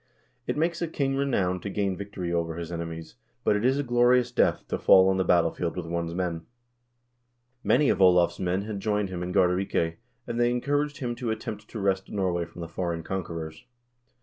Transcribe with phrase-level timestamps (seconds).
[0.47, 3.83] "It make I king renowned to gain victory over his enemies, but it is a
[3.83, 6.47] glorious death to fall on the battlefield with one's men."
[7.63, 11.67] Many of Olav's men had joined him in Gardarike, and they encouraged him to attempt
[11.67, 13.63] to wrest Norway from the foreign conquerors.